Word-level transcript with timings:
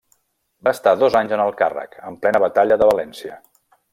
Va 0.67 0.71
estar 0.75 0.93
dos 1.01 1.17
anys 1.19 1.35
en 1.37 1.43
el 1.43 1.53
càrrec, 1.59 1.95
en 2.11 2.17
plena 2.25 2.43
batalla 2.47 2.81
de 2.85 2.91
València. 2.95 3.41